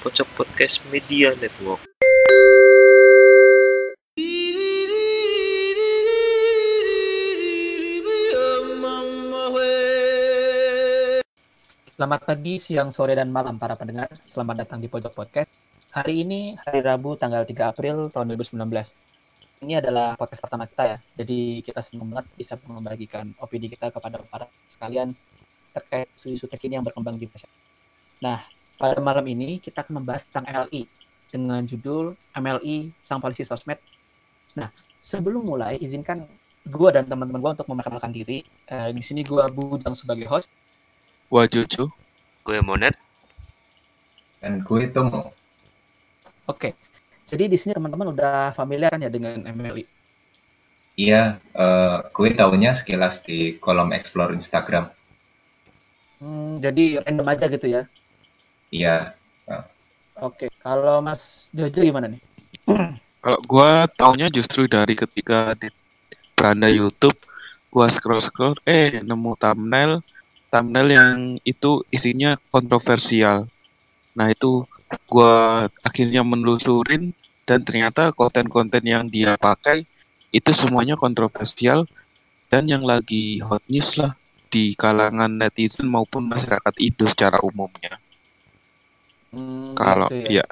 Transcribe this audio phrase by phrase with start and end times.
[0.00, 1.84] Pojok Podcast Media Network.
[12.00, 14.08] Selamat pagi, siang, sore, dan malam para pendengar.
[14.24, 15.52] Selamat datang di Pojok Podcast.
[15.92, 18.56] Hari ini hari Rabu tanggal 3 April tahun 2019.
[19.68, 20.98] Ini adalah podcast pertama kita ya.
[21.20, 25.12] Jadi kita senang banget bisa membagikan opini kita kepada para sekalian
[25.76, 27.60] terkait isu-isu terkini yang berkembang di masyarakat.
[28.24, 30.82] Nah, pada malam ini kita akan membahas tentang MLI
[31.32, 33.78] dengan judul MLI Sang Polisi Sosmed.
[34.58, 36.24] Nah, sebelum mulai izinkan
[36.66, 38.38] gue dan teman-teman gue untuk memperkenalkan diri.
[38.72, 40.48] Eh, di sini gue Bujang sebagai host.
[41.30, 41.86] Gua Cucu.
[42.46, 42.94] Gue Monet.
[44.40, 45.32] dan gue mau
[46.50, 46.74] Oke.
[47.28, 49.84] Jadi di sini teman-teman udah familiar kan ya dengan MLI?
[51.04, 51.22] iya
[51.64, 54.84] eh, gue taunya sekilas di kolom explore Instagram
[56.20, 57.82] Hmm, jadi random aja gitu ya.
[58.70, 59.14] Iya
[60.20, 60.52] Oke.
[60.60, 62.20] Kalau Mas Jojo gimana nih?
[63.24, 65.72] Kalau gua taunya justru dari ketika di
[66.36, 67.16] beranda YouTube,
[67.72, 70.04] gua scroll-scroll, eh nemu thumbnail,
[70.52, 73.48] thumbnail yang itu isinya kontroversial.
[74.12, 74.68] Nah itu
[75.08, 77.16] gua akhirnya menelusurin
[77.48, 79.88] dan ternyata konten-konten yang dia pakai
[80.36, 81.88] itu semuanya kontroversial
[82.52, 84.12] dan yang lagi hot news lah
[84.52, 87.96] di kalangan netizen maupun masyarakat Indo secara umumnya.
[89.30, 90.42] Hmm, Kalau gitu ya.
[90.42, 90.44] ya,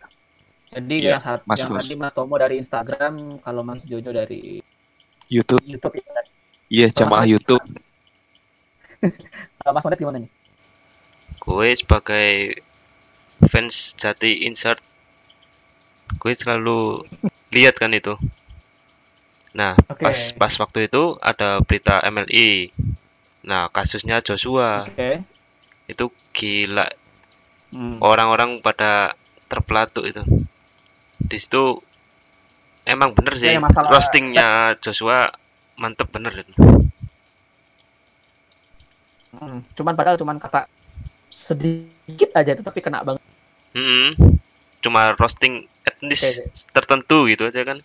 [0.75, 1.87] Jadi Iya, yang, saat, Mas yang Gus.
[1.87, 4.61] tadi Mas Tomo dari Instagram, kalau Mas Jojo dari
[5.29, 6.23] YouTube, YouTube ya.
[6.69, 7.65] iya jamaah YouTube.
[9.63, 10.31] Kalau Mas Monet gimana nih?
[11.43, 12.61] Gue sebagai
[13.51, 14.81] fans jati insert.
[16.21, 17.05] Gue selalu
[17.55, 18.15] lihat kan itu.
[19.59, 20.05] Nah, Oke.
[20.05, 22.71] pas pas waktu itu ada berita MLI.
[23.49, 25.25] Nah, kasusnya Joshua Oke.
[25.89, 26.05] itu
[26.37, 26.87] gila.
[27.69, 28.01] Hmm.
[28.01, 29.13] Orang-orang pada
[29.49, 30.23] terpelatuk itu.
[31.21, 31.81] Di situ
[32.89, 35.29] emang bener sih masalah- roastingnya Joshua
[35.77, 36.53] mantep bener itu.
[39.37, 39.61] Hmm.
[39.77, 40.65] Cuman padahal cuman kata
[41.29, 43.21] sedikit aja itu tapi kena banget.
[43.77, 44.17] Mm-mm.
[44.81, 46.49] Cuma roasting etnis Oke.
[46.73, 47.79] tertentu gitu aja kan.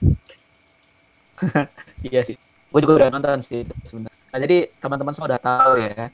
[2.04, 2.36] Iya sih.
[2.72, 4.20] Gue juga udah nonton sih sebenarnya.
[4.34, 6.10] Nah, jadi teman-teman semua udah tahu ya.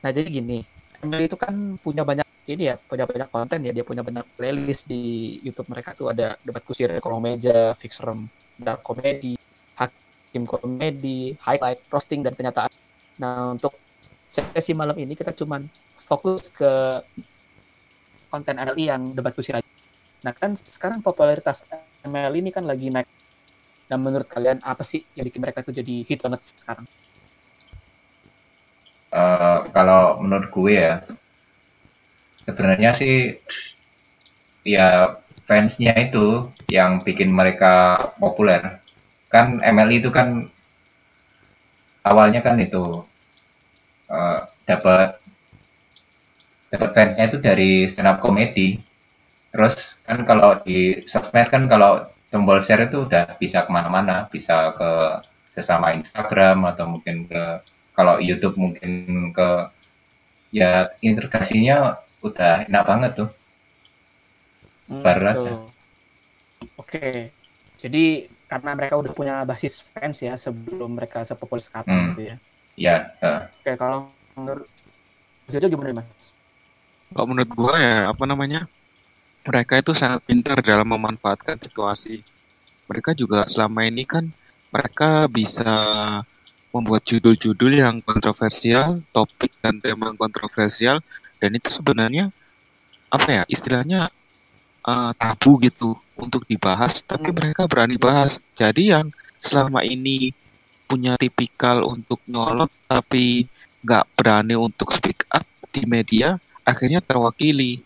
[0.00, 0.64] Nah, jadi gini,
[1.02, 4.84] ML itu kan punya banyak ini ya, punya banyak konten ya, dia punya banyak playlist
[4.92, 4.96] di
[5.40, 6.92] YouTube mereka tuh ada debat kusir,
[7.24, 7.96] meja, fix
[8.60, 9.34] dark comedy,
[9.80, 12.70] hakim komedi, highlight, roasting dan kenyataan.
[13.20, 13.80] Nah, untuk
[14.28, 15.64] sesi malam ini kita cuman
[16.04, 17.00] fokus ke
[18.28, 19.70] konten MLI yang debat kusir aja.
[20.24, 21.64] Nah, kan sekarang popularitas
[22.04, 23.08] ML ini kan lagi naik
[23.88, 26.84] dan menurut kalian apa sih yang bikin mereka tuh jadi hit banget sekarang?
[29.14, 30.92] Eh, kalau menurut gue ya
[32.46, 33.40] sebenarnya sih
[34.64, 35.18] ya
[35.48, 38.80] fansnya itu yang bikin mereka populer.
[39.32, 40.48] Kan MLI itu kan
[42.04, 43.04] awalnya kan itu
[44.08, 44.38] eh,
[44.68, 45.20] dapat
[46.72, 48.80] dapat fansnya itu dari stand up comedy.
[49.52, 54.74] Terus kan kalau di sosmed kan kalau tombol share itu udah bisa ke mana-mana bisa
[54.74, 54.90] ke
[55.54, 57.62] sesama Instagram atau mungkin ke
[57.94, 59.70] kalau YouTube mungkin ke
[60.50, 63.28] ya integrasinya udah enak banget tuh
[64.84, 65.60] Sebar Hmm, aja.
[66.80, 66.98] Oke,
[67.82, 67.98] jadi
[68.50, 72.10] karena mereka udah punya basis fans ya sebelum mereka sepopuler sekarang Hmm.
[72.10, 72.34] gitu ya.
[72.76, 73.98] ya eh, Oke, kalau
[74.38, 74.68] menurut
[75.46, 76.24] Mas Jojo gimana mas?
[77.14, 78.60] Kalau menurut gua ya apa namanya
[79.48, 82.16] mereka itu sangat pintar dalam memanfaatkan situasi.
[82.90, 84.24] Mereka juga selama ini kan
[84.74, 85.68] mereka bisa
[86.74, 90.98] membuat judul-judul yang kontroversial, topik dan tema yang kontroversial,
[91.44, 92.32] dan itu sebenarnya
[93.12, 94.08] apa ya istilahnya
[94.84, 97.36] eh, tabu gitu untuk dibahas, tapi Hmm.
[97.36, 98.40] mereka berani bahas.
[98.56, 100.32] Jadi yang selama ini
[100.88, 103.48] punya tipikal untuk nyolot tapi
[103.84, 107.80] nggak berani untuk speak up di media, akhirnya terwakili.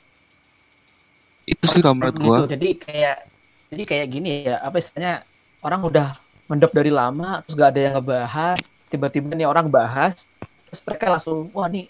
[1.46, 2.36] Itu sih kalau menurut gua.
[2.44, 3.16] Gitu, jadi kayak
[3.68, 5.26] jadi kayak gini ya, apa istilahnya
[5.62, 6.08] orang udah
[6.48, 8.58] mendep dari lama terus gak ada yang ngebahas,
[8.88, 10.26] tiba-tiba nih orang bahas,
[10.68, 11.88] terus mereka langsung wah nih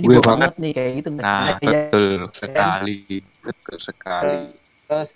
[0.00, 0.52] ini Gue banget.
[0.56, 1.08] nih kayak gitu.
[1.20, 4.56] Nah, betul sekali, betul sekali.
[4.88, 5.10] Terus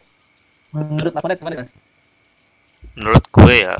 [0.72, 1.70] menurut Monet gimana mas?
[2.96, 3.76] Menurut gue ya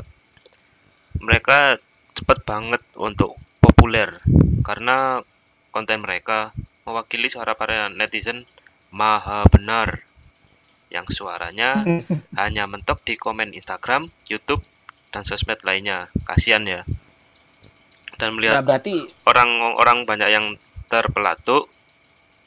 [1.17, 1.77] mereka
[2.13, 4.21] cepet banget untuk populer
[4.65, 5.21] karena
[5.73, 6.53] konten mereka
[6.85, 8.45] mewakili suara para netizen
[8.89, 10.01] maha benar
[10.89, 11.83] yang suaranya
[12.39, 14.63] hanya mentok di komen Instagram, YouTube,
[15.11, 16.07] dan sosmed lainnya.
[16.23, 16.81] Kasihan ya.
[18.17, 20.45] Dan Nah, melihat berarti orang-orang banyak yang
[20.91, 21.63] terpelatuk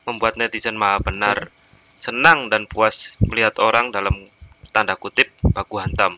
[0.09, 1.39] membuat netizen maha benar
[2.01, 4.27] senang dan puas melihat orang dalam
[4.75, 6.17] tanda kutip baku hantam.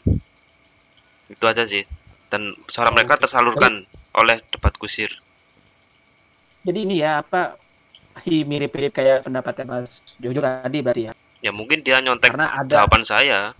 [1.28, 1.82] Itu aja sih.
[2.30, 3.84] Dan suara Oh, mereka tersalurkan
[4.14, 5.10] oleh debat kusir.
[6.62, 7.58] Jadi ini ya apa
[8.14, 11.12] masih mirip-mirip kayak pendapatnya Mas Jojo tadi berarti ya.
[11.42, 13.52] Ya mungkin dia nyontek Karena ada jawaban saya.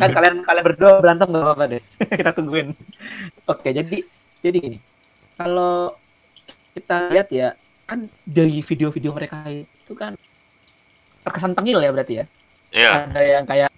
[0.00, 1.82] kan kalian kalian berdua berantem nggak apa-apa deh.
[2.22, 2.68] kita tungguin.
[3.50, 3.98] Oke, jadi
[4.44, 4.78] jadi gini.
[5.36, 5.94] Kalau
[6.72, 7.52] kita lihat ya
[7.86, 10.18] kan dari video-video mereka itu kan
[11.22, 12.24] terkesan tengil ya berarti ya.
[12.74, 13.70] Ya, Ada yang kayak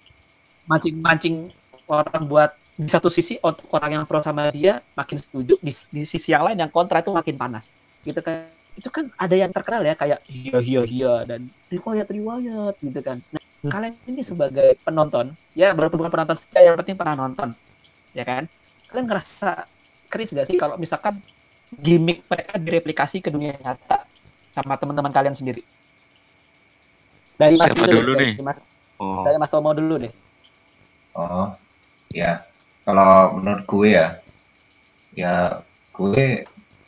[0.65, 1.53] mancing-mancing
[1.87, 6.03] orang buat di satu sisi untuk orang yang pro sama dia makin setuju di, di
[6.07, 7.67] sisi yang lain yang kontra itu makin panas.
[8.07, 8.49] Gitu kan.
[8.79, 13.19] Itu kan ada yang terkenal ya kayak iya iya iya dan riwayat riwayat gitu kan.
[13.35, 17.51] Nah kalian ini sebagai penonton ya walaupun bukan penonton saja yang penting pernah nonton
[18.15, 18.47] ya kan?
[18.87, 19.67] Kalian ngerasa
[20.09, 21.19] kris gak sih kalau misalkan
[21.77, 24.05] gimmick mereka direplikasi ke dunia nyata
[24.49, 25.61] sama teman-teman kalian sendiri
[27.39, 28.33] dari mas Siapa dulu nih?
[28.35, 28.59] dari mas
[28.99, 30.13] Oh, dari mas Tomo dulu deh
[31.15, 31.47] Oh,
[32.13, 32.45] ya.
[32.85, 34.07] Kalau menurut gue ya,
[35.13, 35.33] ya
[35.93, 36.45] gue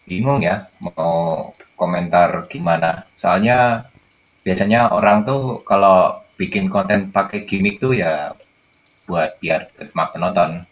[0.07, 3.05] bingung ya mau komentar gimana.
[3.21, 3.85] Soalnya
[4.45, 8.33] biasanya orang tuh kalau bikin konten pakai gimmick tuh ya
[9.07, 10.65] buat biar terima penonton.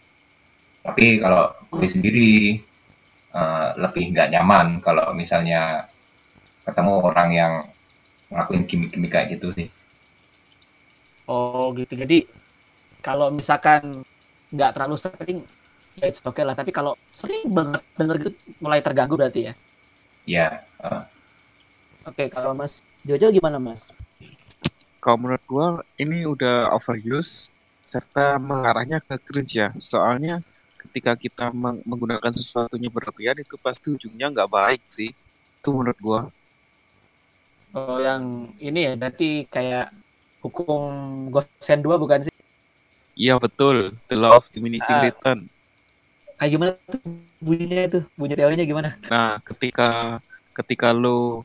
[0.86, 2.30] Tapi kalau gue sendiri
[3.38, 5.60] eh, lebih nggak nyaman kalau misalnya
[6.66, 7.52] ketemu orang yang
[8.30, 9.68] ngelakuin gimmick-gimmick kayak gitu sih.
[11.32, 11.92] Oh gitu.
[12.02, 12.14] Jadi
[13.06, 13.82] kalau misalkan
[14.54, 15.38] nggak terlalu sering
[15.98, 16.54] ya it's okay lah.
[16.60, 18.30] Tapi kalau sering banget denger gitu
[18.64, 19.54] mulai terganggu berarti ya.
[20.26, 21.02] Ya, eh,
[22.08, 22.74] Oke kalau Mas
[23.08, 23.82] Jojo gimana Mas?
[25.02, 25.66] kalau menurut gua
[26.02, 27.32] ini udah overuse
[27.92, 29.68] serta mengarahnya ke cringe ya.
[29.80, 30.44] Soalnya
[30.80, 35.12] ketika kita meng- menggunakan sesuatunya berlebihan itu pasti ujungnya nggak baik sih.
[35.60, 36.20] Itu menurut gua.
[37.70, 39.94] Oh yang ini ya berarti kayak
[40.42, 40.90] hukum
[41.30, 42.34] Gosen 2 bukan sih?
[43.14, 45.04] Iya betul, the law of diminishing Ah.
[45.04, 45.44] return.
[46.40, 47.00] Kayak gimana tuh
[47.44, 48.00] bunyinya itu?
[48.16, 48.88] Bunyi teorinya gimana?
[49.12, 50.18] Nah, ketika
[50.56, 51.44] ketika lo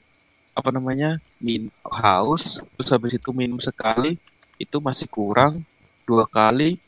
[0.55, 4.15] apa namanya min haus, terus habis itu minum sekali,
[4.55, 5.59] itu masih kurang,
[6.07, 6.79] dua kali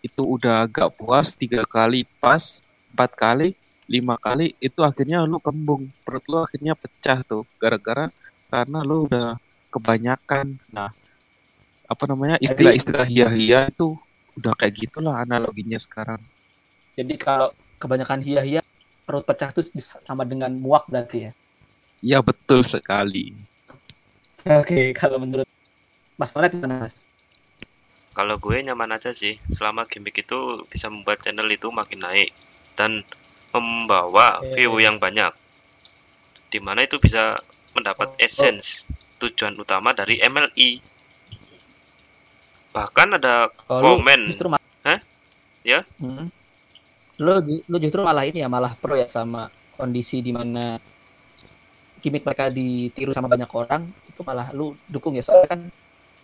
[0.00, 3.48] itu udah agak puas, tiga kali pas, empat kali,
[3.84, 8.08] lima kali, itu akhirnya lo kembung, perut lo akhirnya pecah tuh, gara-gara
[8.48, 9.36] karena lo udah
[9.70, 10.56] kebanyakan.
[10.72, 10.90] Nah,
[11.90, 13.98] apa namanya istilah-istilah hia-hia itu
[14.38, 16.22] udah kayak gitulah analoginya sekarang.
[16.94, 17.50] Jadi kalau
[17.82, 18.62] kebanyakan hia-hia
[19.02, 21.32] perut pecah itu bisa sama dengan muak berarti ya.
[22.00, 23.36] Ya betul sekali.
[24.46, 25.44] Oke, kalau menurut
[26.16, 26.96] Mas Monet gimana Mas?
[28.10, 29.38] Kalau gue nyaman aja sih.
[29.50, 32.34] Selama gimmick itu bisa membuat channel itu makin naik
[32.74, 33.06] dan
[33.50, 34.58] membawa Oke.
[34.58, 35.30] view yang banyak.
[36.50, 37.38] Di mana itu bisa
[37.70, 38.18] mendapat Oh.
[38.18, 38.86] essence
[39.22, 40.82] tujuan utama dari MLI.
[42.70, 44.30] Bahkan ada Oh, Komen.
[44.30, 44.98] justru malah Hah?
[45.62, 45.84] Ya?
[46.00, 46.30] Hmm.
[47.20, 47.36] Lu,
[47.68, 50.80] lu justru malah ini ya malah pro ya sama kondisi di mana
[52.00, 55.60] gimmick mereka ditiru sama banyak orang itu malah lu dukung ya soalnya kan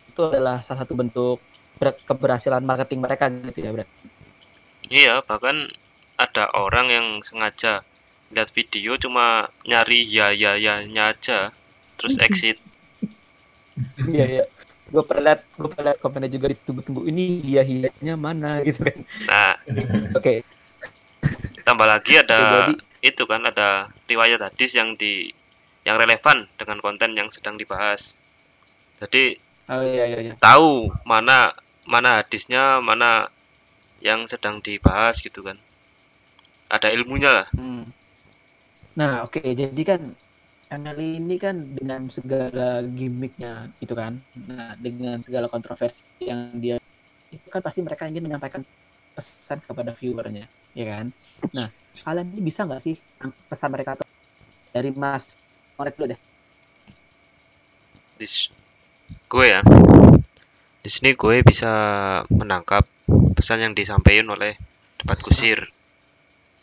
[0.09, 1.37] itu adalah salah satu bentuk
[1.81, 3.95] keberhasilan marketing mereka gitu ya berarti.
[4.87, 5.69] Iya, bahkan
[6.17, 7.85] ada orang yang sengaja
[8.33, 11.55] lihat video cuma nyari ya ya ya nya aja
[12.01, 12.59] terus exit.
[14.09, 14.45] Iya iya.
[14.87, 18.99] Gue pernah gue pernah komennya juga ditunggu-tunggu ini hia hianya mana gitu kan.
[19.27, 19.53] Nah,
[20.15, 20.47] Oke.
[21.67, 25.35] tambah lagi ada jadi itu kan ada riwayat hadis yang di
[25.83, 28.15] yang relevan dengan konten yang sedang dibahas.
[29.03, 30.35] Jadi oh iya iya iya.
[30.39, 31.51] tahu mana
[31.93, 33.11] mana hadisnya, mana
[34.09, 35.59] yang sedang dibahas gitu kan.
[36.71, 37.47] Ada ilmunya lah.
[37.55, 37.87] Hmm.
[38.99, 40.01] Nah, oke, jadi kan
[40.75, 42.63] Emily ini kan dengan segala
[42.99, 43.49] gimmicknya
[43.83, 44.15] gitu kan.
[44.49, 46.77] Nah, dengan segala kontroversi yang dia
[47.35, 48.63] itu kan pasti mereka ingin menyampaikan
[49.17, 50.45] pesan kepada viewernya,
[50.79, 51.07] ya kan?
[51.57, 51.69] Nah,
[52.05, 52.95] kalian ini bisa nggak sih
[53.51, 54.09] pesan mereka tuh
[54.75, 55.25] dari Mas
[55.79, 56.21] Monet dulu deh.
[58.19, 58.51] Di s-
[59.31, 59.61] gue ya.
[60.87, 61.75] Di sini gue bisa
[62.31, 62.87] menangkap
[63.35, 64.55] pesan yang disampaikan oleh
[65.03, 65.75] debat kusir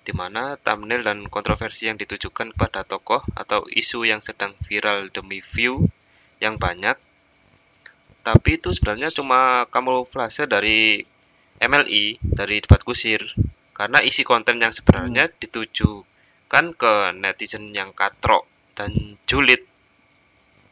[0.07, 5.43] di mana thumbnail dan kontroversi yang ditujukan kepada tokoh atau isu yang sedang viral demi
[5.43, 5.91] view
[6.39, 6.95] yang banyak.
[8.23, 11.03] Tapi itu sebenarnya cuma kamuflase dari
[11.59, 13.27] MLI dari debat kusir.
[13.75, 19.67] Karena isi konten yang sebenarnya ditujukan ke netizen yang katrok dan julid.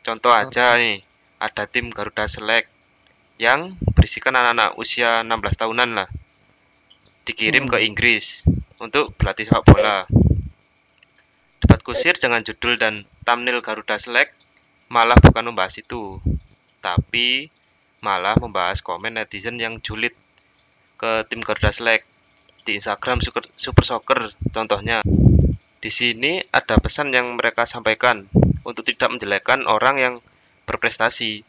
[0.07, 1.03] Contoh aja nih
[1.43, 2.79] ada tim Garuda Select
[3.41, 6.09] yang berisikan anak-anak usia 16 tahunan lah
[7.25, 7.73] dikirim Hmm.
[7.73, 8.45] ke Inggris
[8.77, 10.05] untuk berlatih sepak bola.
[11.61, 14.37] Debat kusir dengan judul dan thumbnail Garuda Select
[14.93, 16.21] malah bukan membahas itu,
[16.85, 17.49] tapi
[18.01, 20.13] malah membahas komen netizen yang julid
[21.01, 22.05] ke tim Garuda Select
[22.61, 24.19] di Instagram Super, Super Soccer
[24.53, 25.01] contohnya.
[25.81, 28.29] Di sini ada pesan yang mereka sampaikan
[28.61, 30.13] untuk tidak menjelekkan orang yang
[30.69, 31.41] berprestasi.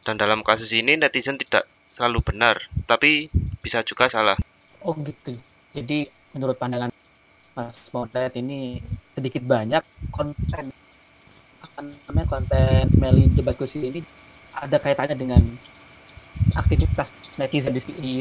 [0.00, 2.56] Dan dalam kasus ini netizen tidak selalu benar,
[2.88, 3.28] tapi
[3.60, 4.38] bisa juga salah.
[4.80, 5.36] Oh gitu.
[5.76, 6.88] Jadi menurut pandangan
[7.54, 8.80] Mas Modet ini
[9.12, 9.82] sedikit banyak
[10.14, 10.72] konten
[11.60, 14.00] apa namanya konten Meli debat kursi ini
[14.56, 15.42] ada kaitannya dengan
[16.56, 18.14] aktivitas netizen di, di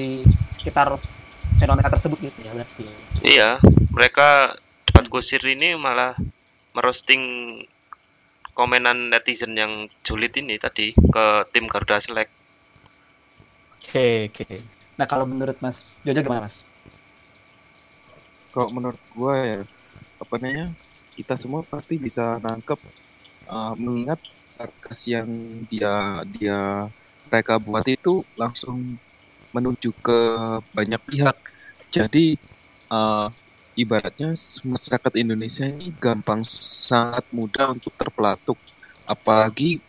[0.52, 0.92] sekitar
[1.62, 2.86] fenomena tersebut gitu ya berarti.
[3.24, 3.50] Iya,
[3.94, 4.60] mereka
[4.90, 6.18] debat kusir ini malah
[6.76, 7.22] merosting
[8.60, 11.26] komenan netizen yang julid ini tadi ke
[11.56, 12.28] tim Garuda Select.
[13.80, 14.44] Oke, oke.
[15.00, 16.68] Nah, kalau menurut Mas Jojo gimana, Mas?
[18.52, 19.60] Kalau menurut gua ya
[20.20, 20.76] apa namanya
[21.16, 22.80] kita semua pasti bisa nangkep
[23.48, 24.20] uh, mengingat
[24.52, 25.30] sarkas yang
[25.72, 26.92] dia dia
[27.32, 29.00] mereka buat itu langsung
[29.56, 30.20] menuju ke
[30.76, 31.38] banyak pihak.
[31.88, 32.36] Jadi
[32.92, 33.32] uh,
[33.80, 34.36] ibaratnya
[34.68, 38.60] masyarakat Indonesia ini gampang sangat mudah untuk terpelatuk.
[39.08, 39.80] Apalagi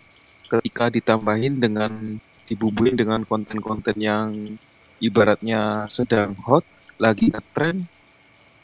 [0.47, 4.59] ketika ditambahin dengan dibubuhin dengan konten-konten yang
[5.03, 6.63] ibaratnya sedang hot
[7.03, 7.87] lagi ngetren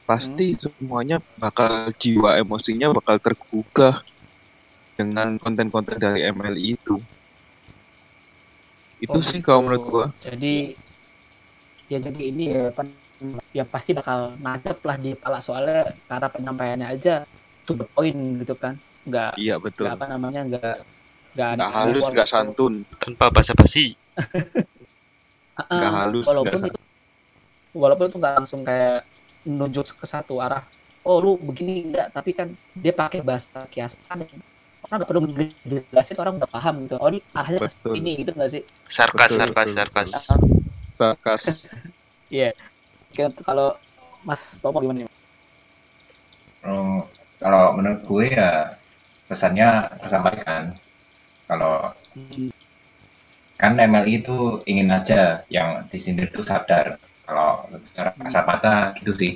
[0.06, 0.58] pasti hmm.
[0.58, 4.06] semuanya bakal jiwa emosinya bakal tergugah
[4.94, 7.02] dengan konten-konten dari MLI itu.
[9.02, 10.06] Itu oh, sih kalau menurut gua.
[10.22, 10.72] Jadi
[11.90, 12.70] ya jadi ini ya
[13.52, 15.38] ya pasti bakal ngadep lah di kepala.
[15.40, 17.24] Soalnya cara penyampaiannya aja
[17.66, 18.78] tuh poin gitu kan.
[19.06, 19.86] Nggak iya betul.
[19.86, 20.76] nggak apa namanya nggak
[21.36, 22.84] nggak nggak halus nggak santun.
[22.98, 23.94] Tanpa basa-basi.
[25.56, 26.80] Nggak halus walaupun itu
[27.72, 29.08] walaupun itu nggak langsung kayak
[29.48, 30.60] menunjuk ke satu arah
[31.06, 34.28] oh lu begini enggak tapi kan dia pakai bahasa kiasan.
[34.84, 35.20] Orang nggak perlu
[35.64, 36.94] dijelasin orang udah paham gitu.
[37.00, 38.62] Oh ini arahnya ke sini gitu nggak sih?
[38.84, 40.10] Sarkas betul, sarkas betul, sarkas.
[40.92, 41.44] sarkas.
[42.26, 42.50] Iya.
[42.50, 42.75] yeah.
[43.42, 43.76] Kalau
[44.26, 45.10] Mas Tomo gimana nih?
[46.66, 47.06] Oh,
[47.40, 48.74] kalau menurut gue ya
[49.26, 50.78] pesannya tersampaikan
[51.46, 52.50] kalau hmm.
[53.58, 59.32] kan MLI itu ingin aja yang disindir itu sadar kalau secara kasar mata gitu sih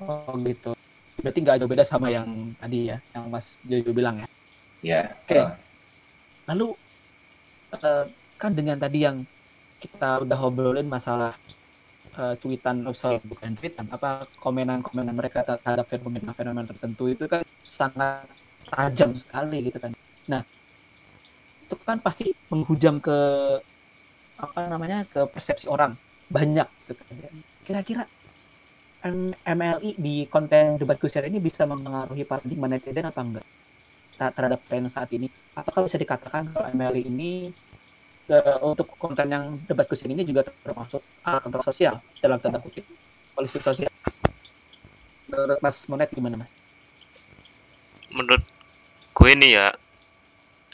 [0.00, 0.76] oh gitu
[1.20, 4.28] berarti nggak jauh beda sama yang tadi ya yang Mas Jojo bilang ya
[4.84, 5.40] ya oke okay.
[5.40, 5.52] uh.
[6.52, 6.66] lalu
[7.72, 8.04] uh,
[8.36, 9.24] kan dengan tadi yang
[9.80, 11.32] kita udah ngobrolin masalah
[12.18, 12.94] uh, cuitan oh
[13.26, 18.26] bukan cuitan apa komenan-komenan mereka terhadap fenomena-fenomena tertentu itu kan sangat
[18.68, 19.92] tajam sekali gitu kan
[20.24, 20.42] nah
[21.64, 23.18] itu kan pasti menghujam ke
[24.38, 25.94] apa namanya ke persepsi orang
[26.28, 27.14] banyak gitu kan.
[27.64, 28.02] Kira-kira
[29.44, 33.46] MLI di konten debat kusir ini bisa mempengaruhi paradigma netizen apa enggak
[34.16, 35.28] terhadap tren saat ini?
[35.56, 37.32] Apakah bisa dikatakan kalau MLI ini
[38.30, 42.84] uh, untuk konten yang debat kusir ini juga termasuk alat kontrol sosial dalam tanda kutip
[43.34, 43.90] polisi sosial?
[45.28, 46.52] Menurut Mas Monet gimana Mas?
[48.14, 48.44] Menurut
[49.14, 49.74] gue ini ya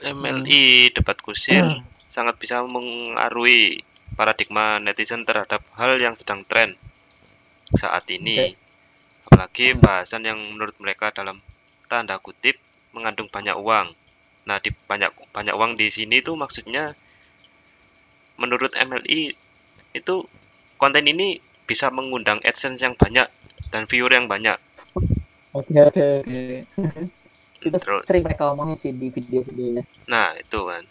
[0.00, 0.92] MLI hmm.
[0.96, 3.86] debat kusir hmm sangat bisa mengaruhi
[4.18, 6.74] paradigma netizen terhadap hal yang sedang tren
[7.78, 8.34] saat ini.
[8.34, 8.52] Okay.
[9.30, 9.80] Apalagi hmm.
[9.80, 11.38] bahasan yang menurut mereka dalam
[11.86, 12.58] tanda kutip
[12.90, 13.94] mengandung banyak uang.
[14.44, 16.98] Nah, di banyak banyak uang di sini tuh maksudnya
[18.40, 19.36] menurut MLI
[19.92, 20.14] itu
[20.80, 23.28] konten ini bisa mengundang AdSense yang banyak
[23.68, 24.56] dan viewer yang banyak.
[25.54, 26.40] Oke, oke, oke.
[27.60, 27.76] Itu
[28.08, 29.84] sering mereka omongin sih di video-videonya.
[30.08, 30.88] Nah, itu kan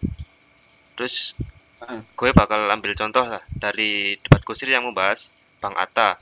[1.00, 1.32] terus
[1.80, 2.12] hmm.
[2.12, 5.32] gue bakal ambil contoh lah dari debat kusir yang membahas
[5.64, 6.20] Bang Atta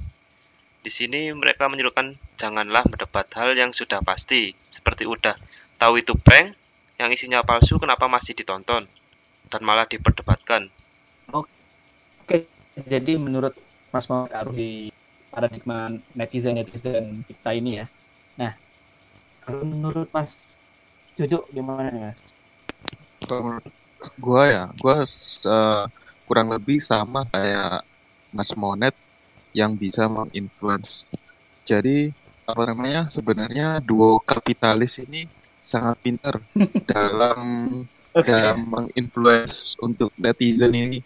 [0.86, 5.34] di sini mereka menyuruhkan janganlah mendebat hal yang sudah pasti seperti udah
[5.82, 6.54] tahu itu prank
[7.02, 8.86] yang isinya palsu kenapa masih ditonton
[9.50, 10.70] dan malah diperdebatkan
[11.34, 12.38] oke
[12.88, 13.56] jadi menurut
[13.90, 14.92] Mas mau di
[15.32, 17.86] paradigma netizen netizen kita ini ya
[18.38, 18.52] nah
[19.42, 20.60] kalau menurut Mas
[21.18, 22.20] Jojo gimana nih Mas?
[23.26, 23.58] Kalau
[24.18, 25.84] Gua ya, gua uh,
[26.30, 27.82] kurang lebih sama kayak
[28.30, 28.94] Mas Monet
[29.58, 31.10] yang bisa menginfluence.
[31.66, 32.14] Jadi
[32.46, 35.26] apa namanya sebenarnya duo kapitalis ini
[35.60, 36.40] sangat pintar
[36.92, 37.40] dalam
[38.14, 41.00] dalam menginfluence untuk netizen ini.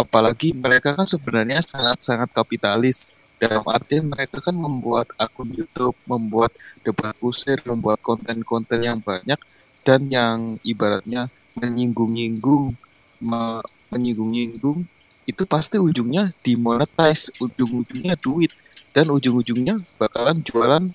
[0.00, 3.12] Apalagi mereka kan sebenarnya sangat-sangat kapitalis.
[3.40, 6.52] Dalam artian mereka kan membuat akun YouTube, membuat
[6.84, 9.40] debat kusir, membuat konten-konten yang banyak
[9.84, 12.76] dan yang ibaratnya menyinggung-nyinggung
[13.20, 14.86] me menyinggung-nyinggung
[15.26, 18.52] itu pasti ujungnya dimonetize ujung-ujungnya duit
[18.94, 20.94] dan ujung-ujungnya bakalan jualan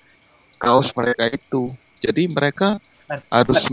[0.56, 1.72] kaos mereka itu.
[2.00, 2.80] Jadi mereka
[3.30, 3.68] harus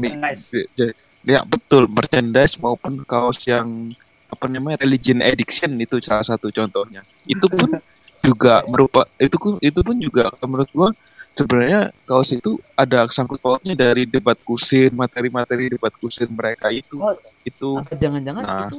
[1.24, 3.96] ya betul merchandise maupun kaos yang
[4.34, 7.78] apa namanya religion addiction itu salah satu contohnya itu pun
[8.24, 10.90] juga merupa itu pun itu pun juga menurut gua
[11.34, 17.14] sebenarnya kaos itu ada sangkut pautnya dari debat kusir materi-materi debat kusir mereka itu Oh.
[17.46, 18.60] itu jangan-jangan Nah.
[18.70, 18.78] itu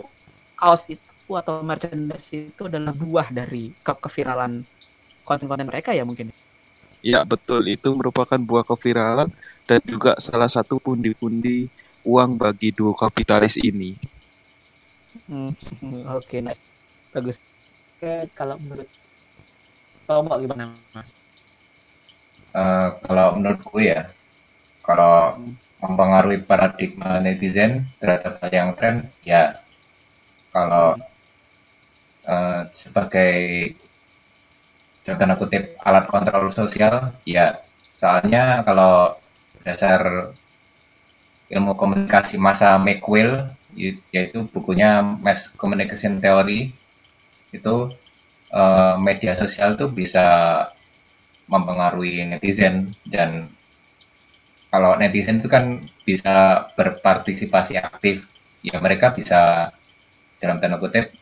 [0.54, 4.62] kaos itu atau merchandise itu adalah buah dari ke keviralan
[5.24, 6.28] konten-konten mereka ya mungkin.
[7.04, 9.28] ya betul itu merupakan buah keviralan
[9.68, 11.68] dan juga salah satu pundi-pundi
[12.00, 13.92] uang bagi duo kapitalis ini
[15.14, 15.48] Hmm,
[16.18, 16.60] Oke, nice.
[17.14, 17.38] Bagus.
[17.98, 18.88] Oke, kalau menurut
[20.06, 21.10] Tomo gimana, Mas?
[22.62, 24.00] Eh, kalau menurut gue ya,
[24.86, 25.16] kalau
[25.82, 28.96] mempengaruhi paradigma netizen terhadap hal yang tren,
[29.30, 29.42] ya
[30.52, 30.96] kalau
[32.24, 33.32] eh, sebagai
[35.04, 36.94] dalam tanda kutip alat kontrol sosial,
[37.28, 37.44] ya
[38.00, 38.92] soalnya kalau
[39.54, 40.00] berdasar
[41.54, 43.63] ilmu komunikasi masa McQuill, y-
[44.10, 46.72] yaitu bukunya Mass Communication Theory,
[47.54, 47.76] itu
[48.50, 50.26] eh, media sosial tuh bisa
[51.44, 53.52] mempengaruhi netizen dan
[54.72, 58.26] kalau netizen itu kan bisa berpartisipasi aktif
[58.64, 59.70] ya mereka bisa
[60.42, 61.14] dalam tanda kutip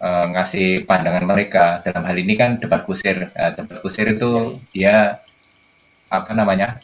[0.00, 1.80] eh, ngasih pandangan mereka.
[1.86, 3.32] Dalam hal ini kan debat kusir.
[3.32, 5.22] Nah, debat kusir itu dia
[6.10, 6.82] apa namanya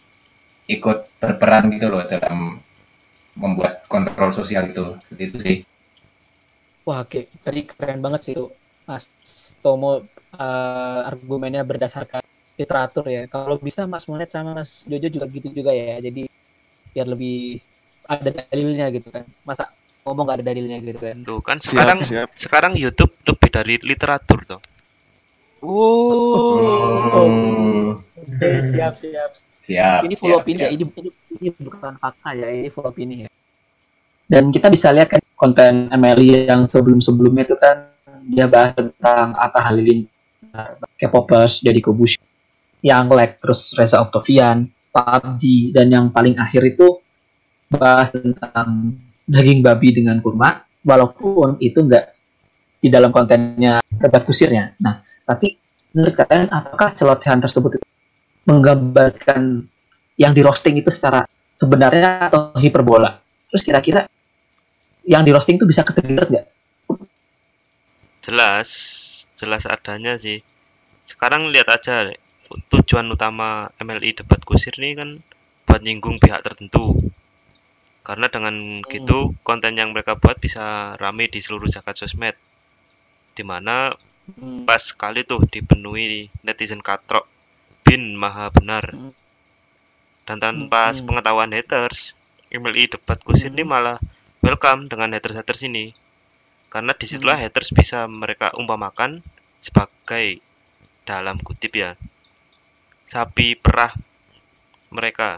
[0.71, 2.63] ikut berperan gitu loh dalam
[3.37, 5.57] membuat kontrol sosial itu seperti itu sih
[6.87, 7.27] Wah, oke.
[7.43, 8.47] Tadi keren banget sih itu.
[8.87, 9.11] Mas
[9.59, 10.07] Tomo
[10.39, 12.23] eh, argumennya berdasarkan
[12.55, 13.27] literatur ya.
[13.27, 15.99] Kalau bisa Mas Monet sama Mas Jojo juga gitu juga ya.
[15.99, 16.31] Jadi
[16.95, 17.59] biar lebih
[18.07, 19.27] ada dalilnya gitu kan.
[19.43, 19.67] Masa
[20.07, 21.27] ngomong gak ada dalilnya gitu kan.
[21.27, 24.63] Tuh kan siap sekarang siap sekarang YouTube lebih dari literatur tuh.
[25.67, 27.27] Oh.
[28.15, 29.35] Oke, siap, siap.
[29.67, 30.71] Siap ini full siap, opini siap.
[30.71, 31.11] ya, ini, ini,
[31.43, 33.31] ini bukan fakta ya, ini full opini ya.
[34.27, 37.95] Dan kita bisa lihat kan konten MLI yang sebelum-sebelumnya itu kan
[38.27, 42.19] dia bahas tentang Atta Halilintar, K-popers, Deddy Kobush,
[42.83, 46.99] yang like terus Reza Octavian, PUBG, dan yang paling akhir itu
[47.71, 48.99] bahas tentang
[49.31, 52.19] daging babi dengan kurma, walaupun itu enggak
[52.83, 54.75] di dalam kontennya debat kusirnya.
[54.83, 55.55] Nah, tapi
[55.95, 57.87] menurut kalian apakah celotehan tersebut itu
[58.47, 59.67] menggambarkan
[60.17, 63.21] yang di roasting itu secara sebenarnya atau hiperbola.
[63.51, 64.07] Terus kira-kira
[65.05, 66.47] yang di roasting itu bisa ketrigger nggak?
[68.25, 68.69] Jelas,
[69.39, 70.43] jelas adanya sih.
[71.07, 72.11] Sekarang lihat aja
[72.71, 75.09] tujuan utama MLI debat kusir ini kan
[75.67, 77.13] buat nyinggung pihak tertentu.
[78.07, 82.39] Karena dengan gitu konten yang mereka buat bisa rame di seluruh jagat sosmed.
[83.35, 83.95] Di mana
[84.27, 87.31] Hmm, pas sekali tuh dipenuhi netizen katrok
[87.87, 89.11] bin maha benar Hmm.
[90.29, 91.07] dan tanpa Hmm.
[91.09, 91.99] pengetahuan haters
[92.53, 93.73] MLI debat kusir ini Hmm.
[93.73, 93.99] malah
[94.45, 95.85] welcome dengan haters-haters ini
[96.73, 99.11] karena di situlah haters bisa mereka umpamakan
[99.67, 100.27] sebagai
[101.11, 101.91] dalam kutip ya
[103.13, 103.93] sapi perah
[104.91, 105.29] mereka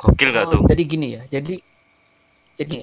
[0.00, 1.54] gokil gak Oh, tuh Jadi gini ya, jadi
[2.60, 2.76] jadi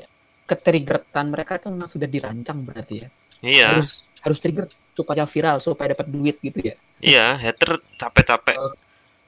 [0.49, 3.07] ketriggertan mereka itu memang sudah dirancang berarti ya.
[3.43, 3.89] iya Harus
[4.23, 4.65] harus trigger
[4.99, 6.75] supaya viral, supaya dapat duit gitu ya.
[6.99, 8.75] iya hater capek-capek Oh.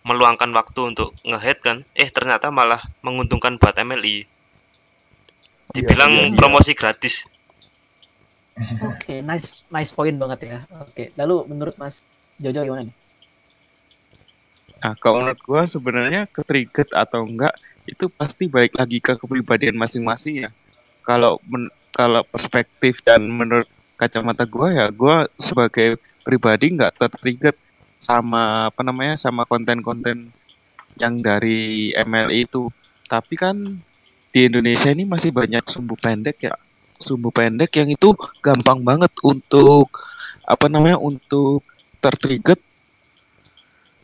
[0.03, 4.25] meluangkan waktu untuk nge-hate kan eh ternyata malah menguntungkan buat MLI
[5.71, 6.35] dibilang iya, iya.
[6.35, 7.23] promosi gratis
[8.83, 10.57] Oke, nice nice point banget ya.
[10.83, 12.03] Oke, lalu menurut Mas
[12.35, 12.95] Jojo gimana nih?
[14.81, 17.55] Nah, kalau menurut gua sebenarnya ketrigger atau enggak
[17.87, 20.49] itu pasti balik lagi ke kepribadian masing-masing ya.
[21.01, 23.65] Kalau men- kalau perspektif dan menurut
[24.01, 27.53] kacamata gua ya, gua sebagai pribadi nggak tertrigger
[28.01, 30.33] sama apa namanya sama konten-konten
[30.97, 32.73] yang dari MLI itu.
[33.05, 33.55] Tapi kan
[34.33, 36.57] di Indonesia ini masih banyak sumbu pendek ya.
[36.97, 39.93] Sumbu pendek yang itu gampang banget untuk
[40.49, 41.61] apa namanya untuk
[42.01, 42.57] tertrigger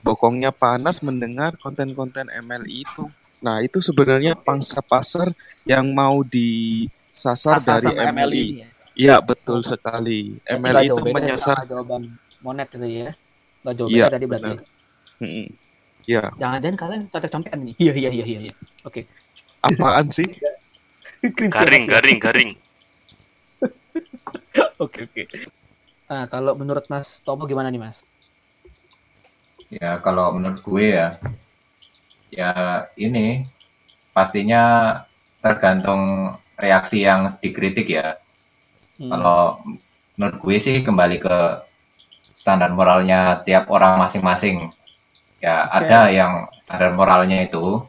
[0.06, 3.10] bokongnya panas mendengar konten-konten MLI itu.
[3.38, 5.30] Nah, itu sebenarnya pangsa pasar
[5.68, 8.46] yang mau disasar Pasar dari MLI.
[8.46, 8.77] ini ya.
[8.98, 10.42] Iya, betul sekali.
[10.42, 13.14] Nggak itu menyasar jawaban Monet itu ya.
[13.62, 14.56] Nggak jauh Iya, beda tadi berarti.
[16.08, 17.76] Iya, Jangan-jangan kalian contek-contekan nih.
[17.78, 18.40] Iya, iya, iya, iya.
[18.50, 18.54] iya.
[18.82, 19.06] Oke.
[19.62, 20.26] apaan sih?
[21.54, 21.98] Garing ya.
[21.98, 22.52] garing garing
[24.84, 25.24] Oke, oke.
[26.08, 28.06] Nah, kalau menurut Mas Tomo gimana nih, Mas?
[29.68, 31.20] Ya kalau menurut gue ya,
[32.32, 33.44] ya ini
[34.16, 34.96] pastinya
[35.44, 38.16] tergantung reaksi yang dikritik ya.
[38.98, 39.10] Hmm.
[39.14, 39.62] Kalau
[40.18, 41.38] menurut gue sih kembali ke
[42.34, 44.74] standar moralnya tiap orang masing-masing.
[45.42, 45.86] Ya Oke.
[45.86, 47.86] ada yang standar moralnya itu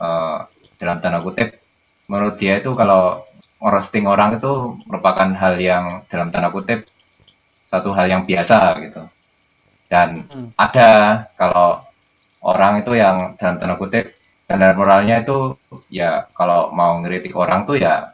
[0.00, 0.38] eh,
[0.80, 1.60] dalam tanda kutip
[2.08, 3.24] menurut dia itu kalau
[3.60, 6.88] roasting orang itu merupakan hal yang dalam tanda kutip
[7.68, 9.02] satu hal yang biasa gitu.
[9.90, 10.48] Dan Hmm.
[10.56, 10.90] ada
[11.36, 11.82] kalau
[12.40, 15.56] orang itu yang dalam tanda kutip standar moralnya itu
[15.92, 18.12] ya kalau mau ngeritik orang tuh ya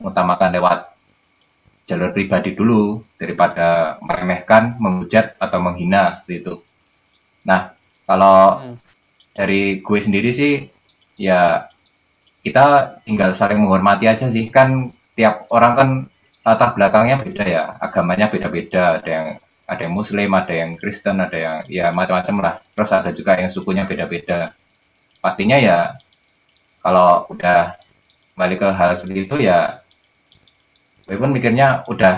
[0.00, 0.93] utamakan lewat
[1.88, 6.54] jalur pribadi dulu daripada meremehkan, menghujat atau menghina seperti itu.
[7.48, 7.72] Nah,
[8.08, 8.76] kalau Hmm.
[9.34, 10.52] dari gue sendiri sih
[11.18, 11.68] ya
[12.44, 12.64] kita
[13.06, 15.88] tinggal saling menghormati aja sih kan tiap orang kan
[16.44, 19.26] latar belakangnya beda ya agamanya beda-beda ada yang
[19.64, 23.48] ada yang muslim ada yang kristen ada yang ya macam-macam lah terus ada juga yang
[23.48, 24.52] sukunya beda-beda
[25.24, 25.96] pastinya ya
[26.84, 27.78] kalau udah
[28.36, 29.83] balik ke hal seperti itu ya
[31.08, 32.14] gue pun mikirnya udah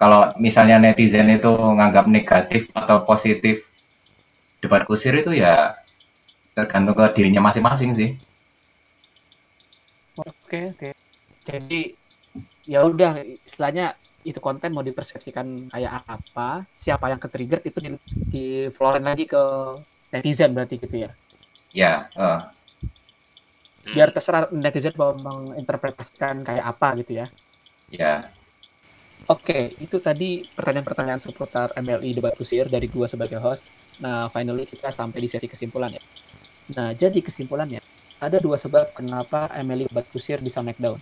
[0.00, 3.56] kalau misalnya netizen itu nganggap negatif atau positif
[4.62, 5.78] debat kusir itu ya
[6.56, 8.10] tergantung ke dirinya masing-masing sih
[10.14, 10.88] Oke, oke.
[11.48, 11.80] Jadi
[12.72, 13.10] ya udah
[13.48, 13.84] istilahnya
[14.24, 17.90] itu konten mau dipersepsikan kayak apa, siapa yang ke-trigger itu di,
[18.32, 19.42] di florin lagi ke
[20.12, 21.10] netizen berarti gitu ya.
[21.74, 22.40] ya eh,
[23.84, 23.92] Hmm.
[23.92, 27.26] Biar terserah netizen mau menginterpretasikan kayak apa gitu ya.
[27.98, 28.34] Ya
[29.32, 30.24] Oke, itu tadi
[30.56, 33.64] pertanyaan-pertanyaan seputar MLI debat kusir dari gua sebagai host.
[34.04, 36.02] Nah, finally kita sampai di sesi kesimpulan ya.
[36.76, 37.80] Nah, jadi kesimpulannya
[38.24, 41.00] ada dua sebab kenapa MLI debat kusir bisa naik down.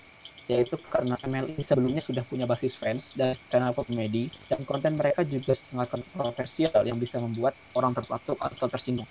[0.51, 5.23] Yaitu karena MLI sebelumnya sudah punya basis fans dan stand up comedy dan konten mereka
[5.27, 9.11] juga sangat kontroversial yang bisa membuat orang terpatuk atau tersinggung.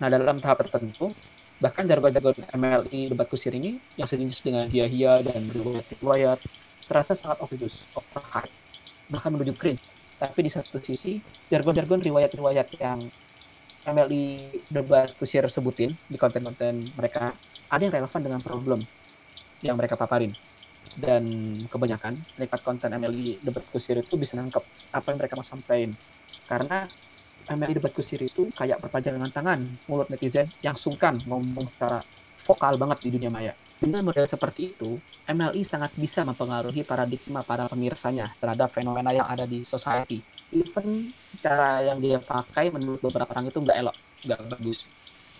[0.00, 1.14] Nah, dalam tahap tertentu,
[1.62, 6.38] bahkan jargon-jargon MLI debat kusir ini yang sejenis dengan hia-hia dan riwayat-riwayat
[6.90, 8.54] terasa sangat obvious, overhype,
[9.12, 9.82] bahkan menuju cringe.
[10.22, 11.22] Tapi di satu sisi,
[11.52, 13.00] jargon-jargon riwayat-riwayat yang
[13.86, 14.24] MLI
[14.76, 17.38] debat kusir sebutin di konten-konten mereka,
[17.72, 18.80] ada yang relevan dengan problem
[19.66, 20.32] yang mereka paparin.
[21.04, 21.24] Dan
[21.72, 24.64] kebanyakan penikmat konten MLI debat kusir itu bisa nangkep
[24.96, 25.92] apa yang mereka mau sampaikan.
[26.50, 26.88] Karena
[27.48, 32.04] MLI debat kusir itu kayak perpanjangan tangan mulut netizen yang sungkan ngomong secara
[32.46, 33.54] vokal banget di dunia maya.
[33.80, 39.48] Dengan model seperti itu, MLI sangat bisa mempengaruhi paradigma para pemirsanya terhadap fenomena yang ada
[39.48, 40.20] di society.
[40.52, 44.78] Even secara yang dia pakai menurut beberapa orang itu nggak elok, nggak bagus.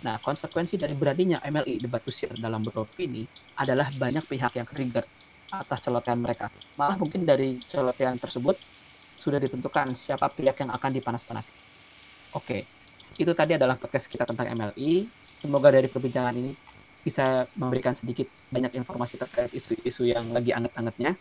[0.00, 3.28] Nah, konsekuensi dari beraninya MLI debat kusir dalam beropini
[3.60, 5.04] adalah banyak pihak yang trigger
[5.52, 6.48] atas celotehan mereka.
[6.80, 8.56] Malah mungkin dari celotehan tersebut
[9.20, 11.52] sudah ditentukan siapa pihak yang akan dipanas-panasi.
[12.36, 12.70] Oke,
[13.20, 15.10] itu tadi adalah podcast kita tentang MLI.
[15.36, 16.52] Semoga dari perbincangan ini
[17.00, 21.16] bisa memberikan sedikit banyak informasi terkait isu-isu yang lagi anget-angetnya.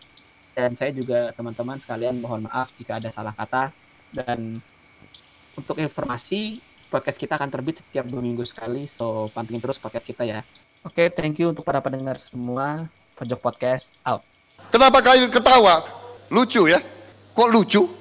[0.54, 3.72] Dan saya juga teman-teman sekalian mohon maaf jika ada salah kata.
[4.12, 4.60] Dan
[5.56, 8.90] untuk informasi, podcast kita akan terbit setiap dua minggu sekali.
[8.90, 10.44] So, pantengin terus podcast kita ya.
[10.84, 12.88] Oke, thank you untuk para pendengar semua.
[13.20, 14.24] Pojok Podcast, out.
[14.72, 15.84] Kenapa kalian ketawa?
[16.32, 16.80] Lucu ya?
[17.36, 17.99] Kok lucu?